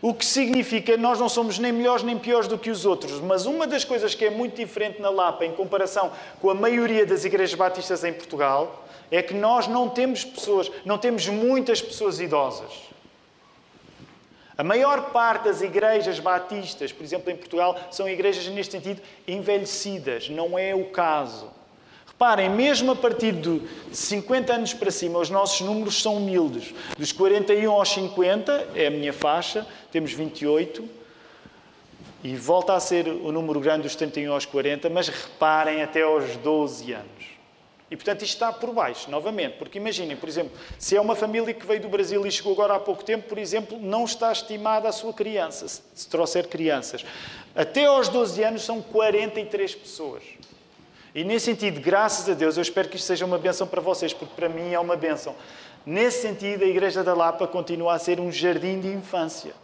[0.00, 3.20] O que significa nós não somos nem melhores nem piores do que os outros.
[3.20, 7.04] Mas uma das coisas que é muito diferente na Lapa, em comparação com a maioria
[7.04, 12.20] das igrejas batistas em Portugal, é que nós não temos pessoas, não temos muitas pessoas
[12.20, 12.86] idosas.
[14.58, 20.30] A maior parte das igrejas batistas, por exemplo, em Portugal, são igrejas, neste sentido, envelhecidas.
[20.30, 21.50] Não é o caso.
[22.06, 23.60] Reparem, mesmo a partir de
[23.92, 26.74] 50 anos para cima, os nossos números são humildes.
[26.96, 30.82] Dos 41 aos 50, é a minha faixa, temos 28.
[32.24, 36.34] E volta a ser o número grande dos 31 aos 40, mas reparem até aos
[36.38, 37.06] 12 anos.
[37.90, 39.56] E, portanto, isto está por baixo, novamente.
[39.58, 42.74] Porque imaginem, por exemplo, se é uma família que veio do Brasil e chegou agora
[42.74, 47.04] há pouco tempo, por exemplo, não está estimada a sua criança, se trouxer crianças.
[47.54, 50.22] Até aos 12 anos são 43 pessoas.
[51.14, 54.12] E nesse sentido, graças a Deus, eu espero que isto seja uma benção para vocês,
[54.12, 55.34] porque para mim é uma benção.
[55.86, 59.54] Nesse sentido, a Igreja da Lapa continua a ser um jardim de infância.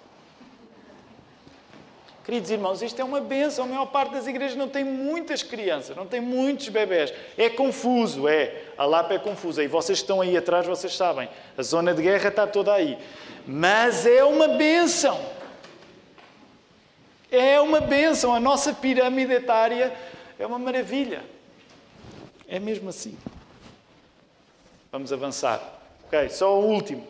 [2.24, 3.64] Queridos irmãos, isto é uma benção.
[3.64, 7.12] A maior parte das igrejas não tem muitas crianças, não tem muitos bebés.
[7.36, 8.62] É confuso, é.
[8.78, 9.62] A Lapa é confusa.
[9.62, 11.28] E vocês que estão aí atrás, vocês sabem.
[11.58, 12.96] A zona de guerra está toda aí.
[13.44, 15.20] Mas é uma benção.
[17.30, 18.32] É uma benção.
[18.32, 19.92] A nossa pirâmide etária
[20.38, 21.24] é uma maravilha.
[22.46, 23.18] É mesmo assim.
[24.92, 25.60] Vamos avançar.
[26.06, 27.04] Ok, só o último.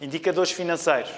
[0.00, 1.10] Indicadores financeiros.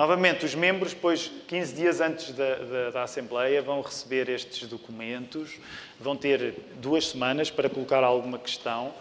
[0.00, 5.58] Novamente, os membros, depois, 15 dias antes da, da, da, Assembleia, vão receber estes documentos,
[6.00, 8.94] vão ter duas semanas para colocar alguma questão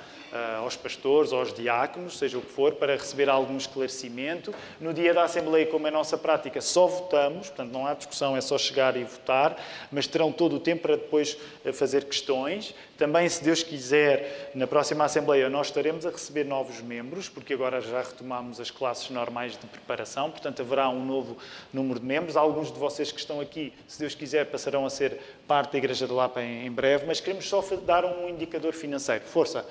[0.60, 4.54] aos pastores, aos diáconos, seja o que for, para receber algum esclarecimento.
[4.80, 8.42] No dia da Assembleia, como é nossa prática, só votamos, portanto não há discussão, é
[8.42, 9.56] só chegar e votar,
[9.92, 12.76] mas terão todo o tempo para depois eh, fazer questões.
[12.98, 17.82] Também, se Deus quiser, na próxima Assembleia nós estaremos a receber novos membros, porque agora
[17.82, 21.38] já retomamos as classes normais de preparação, portanto haverá um novo
[21.74, 22.38] número de membros.
[22.38, 26.06] Alguns de vocês que estão aqui, se Deus quiser, passarão a ser parte da Igreja
[26.06, 29.24] de Lapa em breve, mas queremos só dar um indicador financeiro.
[29.26, 29.66] Força!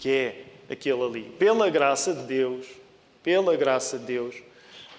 [0.00, 1.22] Que é aquele ali.
[1.38, 2.66] Pela graça de Deus,
[3.22, 4.34] pela graça de Deus,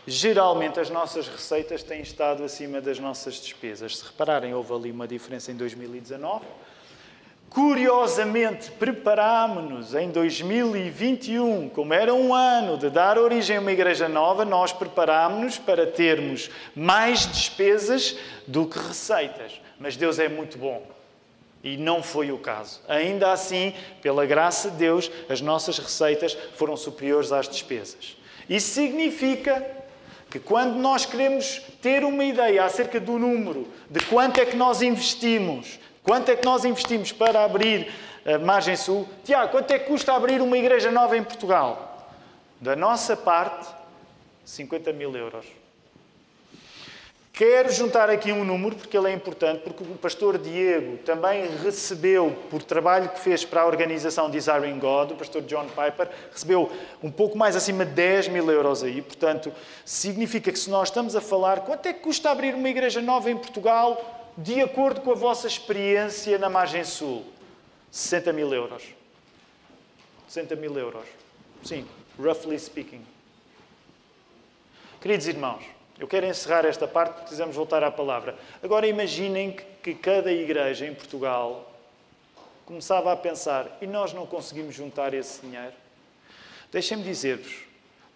[0.05, 3.97] geralmente as nossas receitas têm estado acima das nossas despesas.
[3.97, 6.45] Se repararem, houve ali uma diferença em 2019.
[7.49, 14.45] Curiosamente, preparámos-nos em 2021, como era um ano de dar origem a uma igreja nova,
[14.45, 18.15] nós preparámos-nos para termos mais despesas
[18.47, 19.59] do que receitas.
[19.77, 21.00] Mas Deus é muito bom.
[21.63, 22.81] E não foi o caso.
[22.87, 28.17] Ainda assim, pela graça de Deus, as nossas receitas foram superiores às despesas.
[28.49, 29.65] Isso significa
[30.29, 34.81] que quando nós queremos ter uma ideia acerca do número, de quanto é que nós
[34.81, 37.91] investimos, quanto é que nós investimos para abrir
[38.25, 42.07] a Margem Sul, Tiago, quanto é que custa abrir uma igreja nova em Portugal?
[42.59, 43.67] Da nossa parte,
[44.45, 45.60] 50 mil euros.
[47.41, 52.37] Quero juntar aqui um número, porque ele é importante, porque o pastor Diego também recebeu,
[52.51, 57.09] por trabalho que fez para a organização Desiring God, o pastor John Piper, recebeu um
[57.09, 59.01] pouco mais acima de 10 mil euros aí.
[59.01, 59.51] Portanto,
[59.83, 63.31] significa que se nós estamos a falar quanto é que custa abrir uma igreja nova
[63.31, 67.25] em Portugal, de acordo com a vossa experiência na margem sul?
[67.89, 68.83] 60 mil euros.
[70.27, 71.07] 60 mil euros.
[71.63, 71.87] Sim,
[72.19, 73.03] roughly speaking.
[75.01, 78.35] Queridos irmãos, eu quero encerrar esta parte, precisamos voltar à palavra.
[78.63, 81.71] Agora imaginem que, que cada igreja em Portugal
[82.65, 85.73] começava a pensar, e nós não conseguimos juntar esse dinheiro?
[86.71, 87.53] Deixem-me dizer-vos,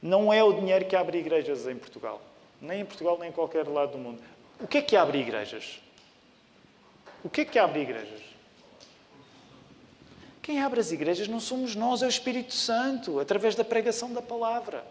[0.02, 2.21] não é o dinheiro que abre igrejas em Portugal.
[2.62, 4.21] Nem em Portugal, nem em qualquer lado do mundo.
[4.60, 5.80] O que é que abre igrejas?
[7.24, 8.21] O que é que abre igrejas?
[10.41, 14.21] Quem abre as igrejas não somos nós, é o Espírito Santo, através da pregação da
[14.21, 14.86] palavra.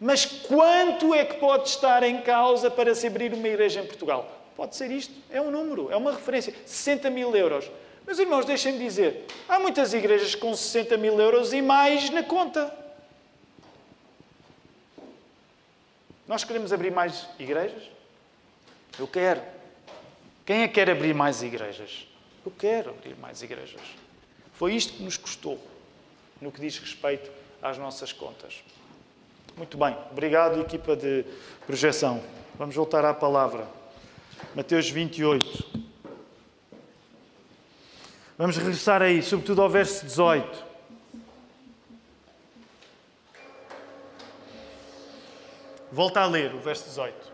[0.00, 4.30] Mas quanto é que pode estar em causa para se abrir uma igreja em Portugal?
[4.56, 6.54] Pode ser isto, é um número, é uma referência.
[6.64, 7.70] 60 mil euros.
[8.06, 12.72] Meus irmãos, deixem-me dizer, há muitas igrejas com 60 mil euros e mais na conta.
[16.26, 17.82] Nós queremos abrir mais igrejas?
[18.98, 19.42] Eu quero.
[20.44, 22.06] Quem é que quer abrir mais igrejas?
[22.44, 23.80] Eu quero abrir mais igrejas.
[24.52, 25.58] Foi isto que nos custou
[26.40, 27.30] no que diz respeito
[27.62, 28.62] às nossas contas.
[29.56, 31.24] Muito bem, obrigado, equipa de
[31.64, 32.20] projeção.
[32.58, 33.68] Vamos voltar à palavra.
[34.52, 35.84] Mateus 28.
[38.36, 40.64] Vamos regressar aí, sobretudo ao verso 18.
[45.92, 47.32] Volta a ler o verso 18.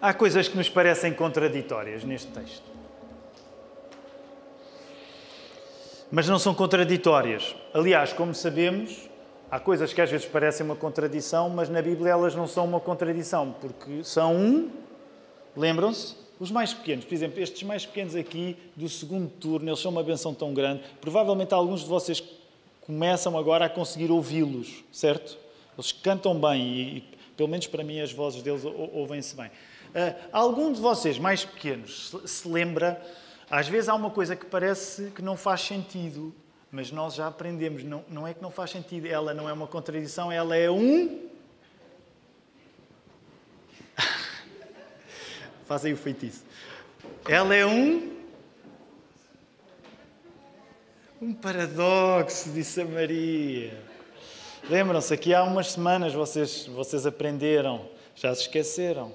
[0.00, 2.69] Há coisas que nos parecem contraditórias neste texto.
[6.10, 7.54] Mas não são contraditórias.
[7.72, 9.08] Aliás, como sabemos,
[9.50, 12.80] há coisas que às vezes parecem uma contradição, mas na Bíblia elas não são uma
[12.80, 14.70] contradição, porque são um,
[15.56, 19.90] lembram-se, Os mais pequenos, por exemplo, estes mais pequenos aqui do segundo turno, eles são
[19.90, 20.82] uma benção tão grande.
[20.98, 22.24] Provavelmente alguns de vocês
[22.80, 25.36] começam agora a conseguir ouvi-los, certo?
[25.76, 27.00] Eles cantam bem e, e,
[27.36, 29.48] pelo menos para mim, as vozes deles ouvem-se bem.
[29.48, 32.98] Uh, algum de vocês mais pequenos se, se lembra,
[33.50, 36.32] às vezes há uma coisa que parece que não faz sentido,
[36.70, 39.66] mas nós já aprendemos, não, não é que não faz sentido, ela não é uma
[39.66, 41.28] contradição, ela é um.
[45.66, 46.44] Fazem o feitiço.
[47.28, 48.20] Ela é um.
[51.20, 53.76] Um paradoxo, disse a Maria.
[54.68, 59.12] Lembram-se, aqui há umas semanas vocês, vocês aprenderam, já se esqueceram.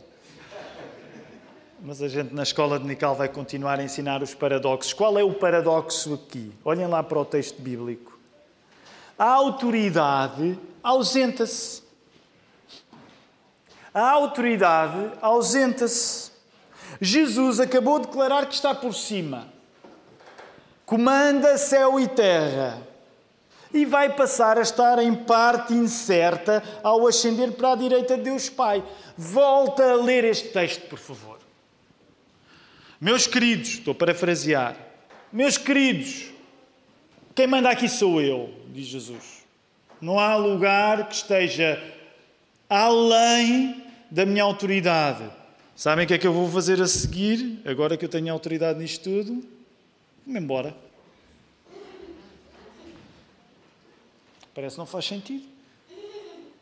[1.88, 4.91] Mas a gente na escola de Nical vai continuar a ensinar os paradoxos.
[4.91, 6.51] Qual é o paradoxo aqui?
[6.65, 8.17] Olhem lá para o texto bíblico.
[9.19, 11.83] A autoridade ausenta-se.
[13.93, 16.31] A autoridade ausenta-se.
[16.99, 19.47] Jesus acabou de declarar que está por cima.
[20.88, 22.81] Comanda céu e terra.
[23.71, 28.49] E vai passar a estar em parte incerta ao ascender para a direita de Deus
[28.49, 28.83] Pai.
[29.15, 31.34] Volta a ler este texto, por favor.
[32.99, 34.77] Meus queridos, estou a parafrasear,
[35.31, 36.31] meus queridos,
[37.35, 39.43] quem manda aqui sou eu, diz Jesus.
[39.99, 41.81] Não há lugar que esteja
[42.69, 45.29] além da minha autoridade.
[45.75, 48.79] Sabem o que é que eu vou fazer a seguir, agora que eu tenho autoridade
[48.79, 49.45] nisto tudo?
[50.25, 50.75] Vou-me embora.
[54.53, 55.45] Parece que não faz sentido.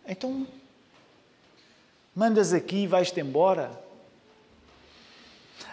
[0.07, 0.47] Então,
[2.15, 3.71] mandas aqui e vais-te embora.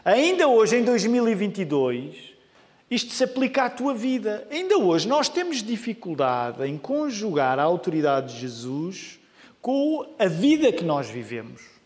[0.04, 2.16] Ainda hoje, em 2022,
[2.90, 4.46] isto se aplica à tua vida.
[4.50, 9.20] Ainda hoje nós temos dificuldade em conjugar a autoridade de Jesus
[9.60, 11.79] com a vida que nós vivemos.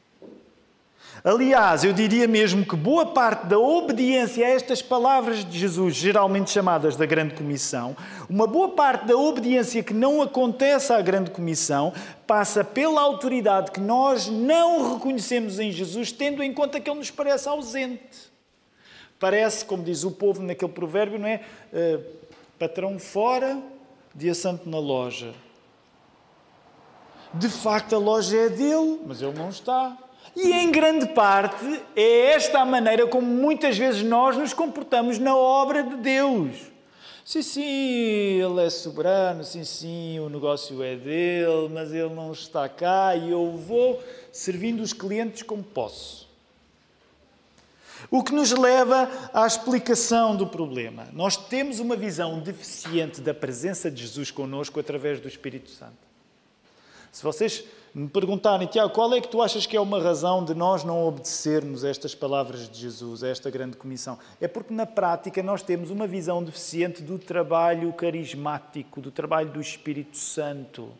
[1.27, 6.51] Aliás, eu diria mesmo que boa parte da obediência a estas palavras de Jesus, geralmente
[6.51, 7.97] chamadas da Grande Comissão,
[8.29, 11.95] uma boa parte da obediência que não acontece à Grande Comissão,
[12.27, 17.11] passa pela autoridade que nós não reconhecemos em Jesus, tendo em conta que ele nos
[17.11, 18.31] parece ausente.
[19.19, 21.41] Parece, como diz o povo naquele provérbio, não é?
[21.73, 22.05] Uh,
[22.59, 23.59] patrão fora,
[24.15, 25.33] dia santo na loja.
[27.33, 29.97] De facto, a loja é dele, mas ele não está.
[30.37, 35.37] E em grande parte é esta a maneira como muitas vezes nós nos comportamos na
[35.37, 36.75] obra de Deus.
[37.25, 42.69] Sim, sim, ele é soberano, sim, sim, o negócio é dele, mas ele não está
[42.69, 46.29] cá e eu vou servindo os clientes como posso.
[48.11, 51.09] O que nos leva à explicação do problema.
[51.13, 56.14] Nós temos uma visão deficiente da presença de Jesus conosco através do Espírito Santo.
[57.15, 57.63] Se vocês
[57.95, 61.07] me perguntarem, Tiago, qual é que tu achas que é uma razão de nós não
[61.07, 64.19] obedecermos estas palavras de Jesus, a esta grande comissão?
[64.41, 69.61] É porque na prática nós temos uma visão deficiente do trabalho carismático, do trabalho do
[69.61, 70.91] Espírito Santo.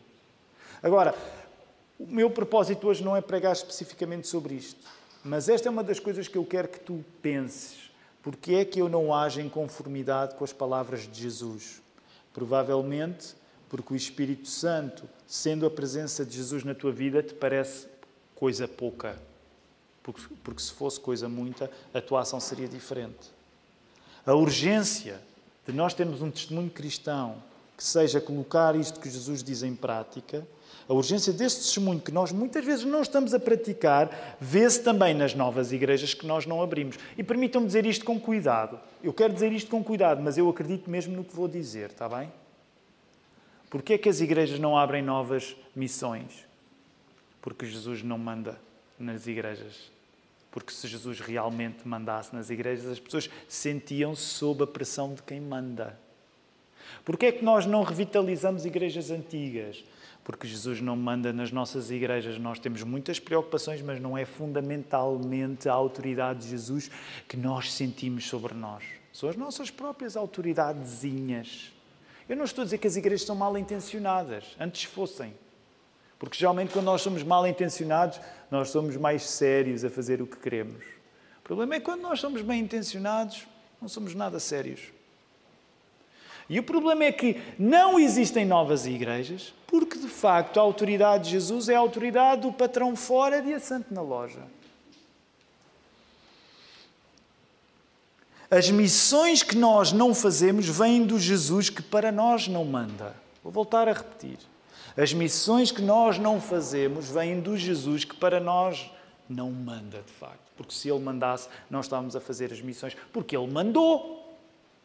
[0.81, 1.13] Agora,
[1.99, 4.79] o meu propósito hoje não é pregar especificamente sobre isto,
[5.21, 7.91] mas esta é uma das coisas que eu quero que tu penses.
[8.23, 11.81] Porque é que eu não ajo em conformidade com as palavras de Jesus?
[12.33, 13.35] Provavelmente
[13.75, 17.87] porque o Espírito Santo, sendo a presença de Jesus na tua vida, te parece
[18.33, 19.19] coisa pouca.
[20.01, 23.29] Porque, porque se fosse coisa muita, a tua ação seria diferente.
[24.25, 25.19] A urgência
[25.67, 27.35] de nós termos um testemunho cristão
[27.75, 30.47] que seja colocar isto que Jesus diz em prática,
[30.87, 35.35] a urgência deste testemunho que nós muitas vezes não estamos a praticar, vê-se também nas
[35.35, 36.97] novas igrejas que nós não abrimos.
[37.17, 38.79] E permitam-me dizer isto com cuidado.
[39.03, 42.07] Eu quero dizer isto com cuidado, mas eu acredito mesmo no que vou dizer, está
[42.07, 42.31] bem?
[43.75, 46.47] Porquê é que as igrejas não abrem novas missões?
[47.41, 48.57] Porque Jesus não manda
[48.97, 49.91] nas igrejas.
[50.49, 55.41] Porque se Jesus realmente mandasse nas igrejas, as pessoas sentiam-se sob a pressão de quem
[55.41, 55.99] manda.
[57.03, 59.83] Porquê é que nós não revitalizamos igrejas antigas?
[60.23, 62.39] Porque Jesus não manda nas nossas igrejas.
[62.39, 66.89] Nós temos muitas preocupações, mas não é fundamentalmente a autoridade de Jesus
[67.27, 68.85] que nós sentimos sobre nós.
[69.11, 71.74] São as nossas próprias autoridadezinhas.
[72.27, 75.33] Eu não estou a dizer que as igrejas são mal intencionadas, antes fossem.
[76.17, 78.19] Porque geralmente, quando nós somos mal intencionados,
[78.49, 80.83] nós somos mais sérios a fazer o que queremos.
[81.39, 83.45] O problema é que quando nós somos bem intencionados,
[83.79, 84.81] não somos nada sérios.
[86.49, 91.31] E o problema é que não existem novas igrejas, porque de facto a autoridade de
[91.31, 94.41] Jesus é a autoridade do patrão fora de assento na loja.
[98.55, 103.13] As missões que nós não fazemos vêm do Jesus que para nós não manda.
[103.43, 104.37] Vou voltar a repetir.
[104.95, 108.89] As missões que nós não fazemos vêm do Jesus que para nós
[109.27, 110.53] não manda, de facto.
[110.55, 112.95] Porque se Ele mandasse, nós estávamos a fazer as missões.
[113.11, 114.39] Porque Ele mandou.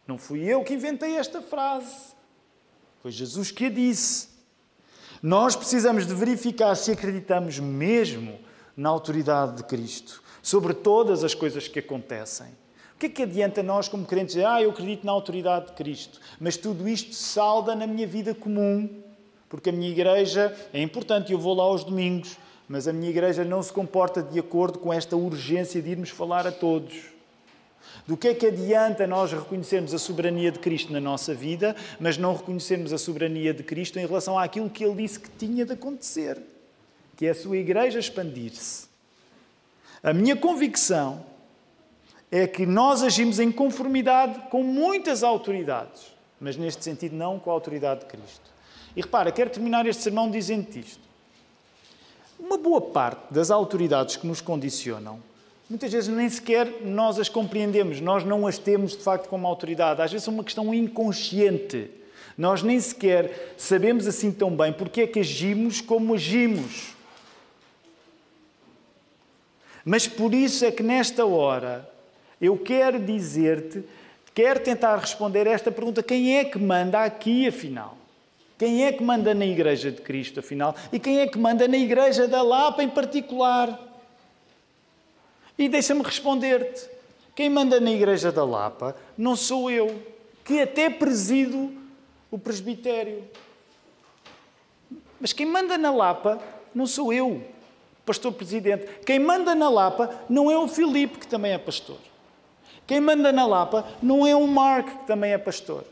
[0.05, 2.17] Não fui eu que inventei esta frase.
[3.01, 4.31] Foi Jesus que a disse.
[5.23, 8.41] Nós precisamos de verificar se acreditamos mesmo
[8.77, 12.59] na autoridade de Cristo sobre todas as coisas que acontecem.
[13.01, 16.21] Que é que adianta nós, como crentes, dizer, ah, eu acredito na autoridade de Cristo,
[16.39, 18.91] mas tudo isto salda na minha vida comum,
[19.49, 22.37] porque a minha igreja é importante eu vou lá aos domingos,
[22.69, 26.47] mas a minha igreja não se comporta de acordo com esta urgência de irmos falar
[26.47, 27.05] a todos.
[28.07, 32.19] Do que é que adianta nós reconhecermos a soberania de Cristo na nossa vida, mas
[32.19, 35.73] não reconhecermos a soberania de Cristo em relação àquilo que Ele disse que tinha de
[35.73, 36.37] acontecer,
[37.17, 38.89] que é a sua igreja expandir-se?
[40.03, 41.30] A minha convicção
[42.31, 47.53] é que nós agimos em conformidade com muitas autoridades, mas neste sentido não com a
[47.53, 48.51] autoridade de Cristo.
[48.95, 51.01] E repara, quero terminar este sermão dizendo isto.
[52.39, 55.21] Uma boa parte das autoridades que nos condicionam,
[55.69, 60.01] muitas vezes nem sequer nós as compreendemos, nós não as temos de facto como autoridade.
[60.01, 61.91] Às vezes é uma questão inconsciente.
[62.39, 66.95] Nós nem sequer sabemos assim tão bem porque é que agimos como agimos.
[69.85, 71.90] Mas por isso é que nesta hora
[72.41, 73.85] eu quero dizer-te,
[74.35, 77.97] quero tentar responder esta pergunta: quem é que manda aqui, afinal?
[78.59, 80.75] Quem é que manda na Igreja de Cristo, afinal?
[80.93, 83.79] E quem é que manda na Igreja da Lapa em particular?
[85.59, 86.89] E deixa-me responder-te:
[87.35, 90.03] quem manda na Igreja da Lapa não sou eu,
[90.45, 91.73] que até presido
[92.31, 93.25] o presbitério.
[95.21, 96.39] Mas quem manda na Lapa
[96.75, 97.43] não sou eu,
[98.07, 98.87] pastor presidente.
[99.05, 102.10] Quem manda na Lapa não é o Filipe, que também é pastor.
[102.91, 105.85] Quem manda na Lapa não é o Mark, que também é pastor.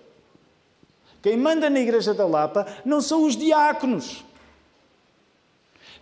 [1.22, 4.24] Quem manda na Igreja da Lapa não são os diáconos.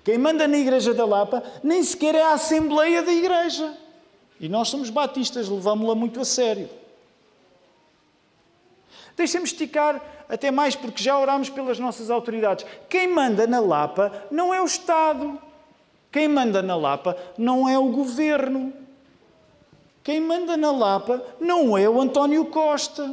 [0.03, 3.77] Quem manda na Igreja da Lapa nem sequer é a Assembleia da Igreja.
[4.41, 6.67] E nós somos batistas, levamos-la muito a sério.
[9.19, 12.65] Deixem-me esticar até mais, porque já orámos pelas nossas autoridades.
[12.89, 15.39] Quem manda na Lapa não é o Estado.
[16.11, 18.86] Quem manda na Lapa não é o governo.
[20.07, 23.13] Quem manda na Lapa não é o António Costa.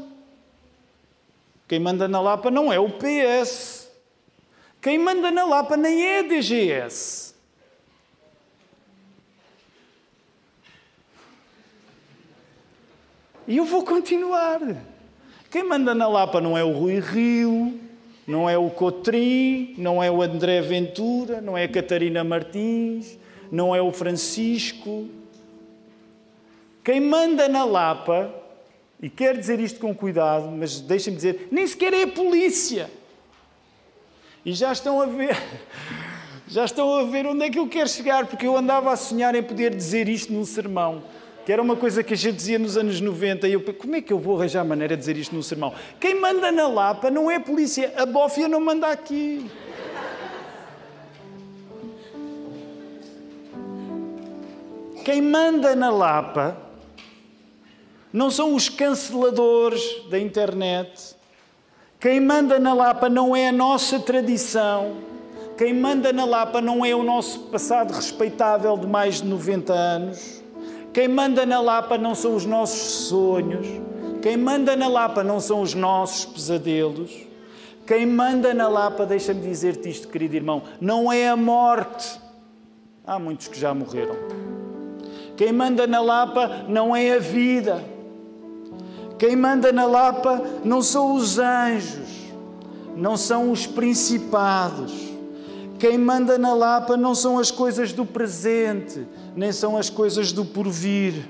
[1.67, 3.89] Quem manda na Lapa não é o PS.
[4.79, 7.33] Quem manda na Lapa nem é a DGS.
[13.47, 14.59] E eu vou continuar.
[15.49, 17.79] Quem manda na Lapa não é o Rui Rio,
[18.27, 23.17] não é o Cotrim, não é o André Ventura, não é a Catarina Martins,
[23.51, 25.22] não é o Francisco.
[26.83, 28.33] Quem manda na Lapa,
[29.01, 32.89] e quero dizer isto com cuidado, mas deixem-me dizer, nem sequer é a polícia.
[34.45, 35.37] E já estão a ver,
[36.47, 39.33] já estão a ver onde é que eu quero chegar, porque eu andava a sonhar
[39.35, 41.03] em poder dizer isto num sermão
[41.45, 44.01] que era uma coisa que a gente dizia nos anos 90, e eu como é
[44.01, 45.73] que eu vou arranjar a maneira de dizer isto no sermão?
[45.99, 49.49] Quem manda na Lapa não é a polícia, a bófia não manda aqui.
[55.03, 56.62] Quem manda na Lapa
[58.13, 61.15] não são os canceladores da internet.
[61.99, 64.97] Quem manda na Lapa não é a nossa tradição.
[65.57, 70.43] Quem manda na Lapa não é o nosso passado respeitável de mais de 90 anos.
[70.93, 73.67] Quem manda na Lapa não são os nossos sonhos.
[74.21, 77.11] Quem manda na Lapa não são os nossos pesadelos.
[77.85, 82.19] Quem manda na Lapa, deixa-me dizer-te isto, querido irmão, não é a morte.
[83.05, 84.15] Há muitos que já morreram.
[85.35, 87.92] Quem manda na Lapa não é a vida.
[89.23, 92.33] Quem manda na Lapa não são os anjos,
[92.93, 94.91] não são os principados.
[95.79, 100.43] Quem manda na Lapa não são as coisas do presente, nem são as coisas do
[100.43, 101.25] porvir.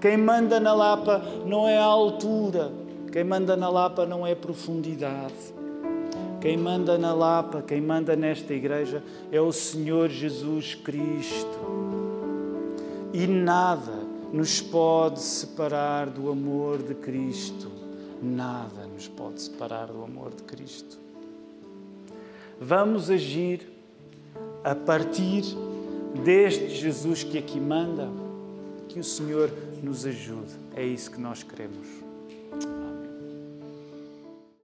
[0.00, 2.72] Quem manda na Lapa não é a altura,
[3.12, 5.52] quem manda na Lapa não é a profundidade.
[6.40, 11.60] Quem manda na Lapa, quem manda nesta igreja é o Senhor Jesus Cristo.
[13.12, 14.03] E nada
[14.34, 17.70] nos pode separar do amor de Cristo.
[18.20, 20.98] Nada nos pode separar do amor de Cristo.
[22.60, 23.64] Vamos agir
[24.64, 25.44] a partir
[26.24, 28.10] deste Jesus que aqui manda,
[28.88, 30.52] que o Senhor nos ajude.
[30.74, 31.86] É isso que nós queremos.